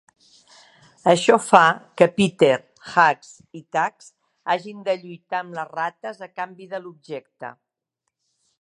Això 1.11 1.35
fa 1.47 1.59
que 2.01 2.07
Peter, 2.15 2.49
Hugs 2.93 3.29
i 3.59 3.61
Tugs 3.77 4.09
hagin 4.55 4.81
de 4.89 4.95
lluitar 5.05 5.43
amb 5.43 5.59
les 5.59 5.71
rates 5.77 6.25
a 6.27 6.29
canvi 6.41 6.67
de 6.73 6.81
l'objecte. 6.87 7.53